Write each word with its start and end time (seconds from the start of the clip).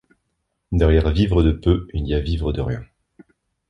Derrière 0.71 1.11
vivre 1.11 1.43
de 1.43 1.51
peu, 1.51 1.87
il 1.93 2.07
y 2.07 2.15
a 2.15 2.19
vivre 2.19 2.51
de 2.51 2.61
rien. 2.61 2.83